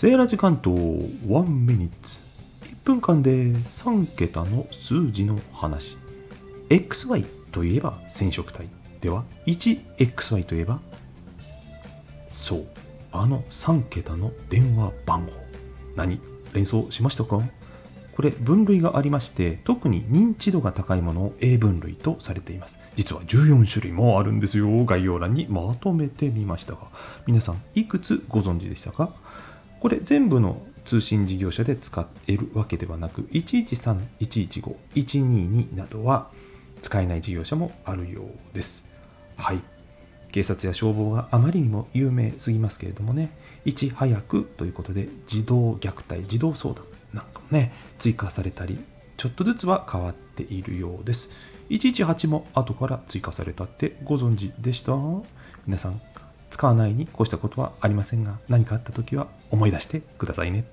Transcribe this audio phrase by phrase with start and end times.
[0.00, 2.18] セーラ時間と1ミニッツ。
[2.62, 5.96] 1分間で3桁の数字の話。
[6.68, 8.68] XY といえば染色体。
[9.00, 10.78] では 1XY といえば
[12.28, 12.66] そう
[13.10, 15.32] あの3桁の電話番号。
[15.96, 16.20] 何
[16.52, 17.40] 連想しましたか？
[18.14, 22.78] これ分類がありまして特に認知度が高いものを A 分類とされています。
[22.94, 24.84] 実は14種類もあるんですよ。
[24.84, 26.86] 概要欄にまとめてみましたが。
[27.26, 29.10] 皆さんいくつご存知でしたか？
[29.80, 36.30] これ全部の通信事業者で使えるわけではなく113、115、122などは
[36.82, 38.84] 使えない事業者もあるようです。
[39.36, 39.60] はい。
[40.32, 43.30] 警察や消防があまりにも有名すぎますけれどもね
[43.64, 48.78] いち早くということで児童虐待児童相談なんかもね追加されたり
[49.16, 51.30] ちょっとずつは変わっているようです。
[51.70, 54.92] 118も後から追加されたってご存知でした？
[55.66, 56.00] 皆さん
[56.50, 60.64] 使わないに越したことはありませんが何かあった時は思い出してくださいね。